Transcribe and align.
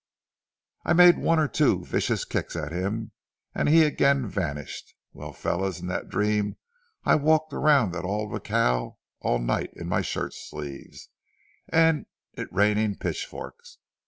"I 0.83 0.93
made 0.93 1.19
one 1.19 1.37
or 1.37 1.47
two 1.47 1.85
vicious 1.85 2.25
kicks 2.25 2.55
at 2.55 2.71
him 2.71 3.11
and 3.53 3.69
he 3.69 3.83
again 3.83 4.25
vanished. 4.27 4.95
Well, 5.13 5.31
fellows, 5.31 5.79
in 5.79 5.85
that 5.89 6.09
dream 6.09 6.55
I 7.03 7.13
walked 7.13 7.53
around 7.53 7.91
that 7.91 8.03
old 8.03 8.33
jacal 8.43 8.97
all 9.19 9.37
night 9.37 9.69
in 9.75 9.87
my 9.87 10.01
shirt 10.01 10.33
sleeves, 10.33 11.09
and 11.69 12.07
it 12.33 12.51
raining 12.51 12.95
pitchforks. 12.95 13.77